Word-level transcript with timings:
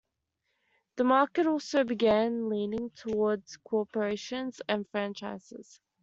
The 0.95 1.03
market 1.03 1.45
also 1.45 1.83
began 1.83 2.49
leaning 2.49 2.89
toward 2.89 3.43
corporations 3.63 4.59
and 4.67 4.89
franchises. 4.89 5.79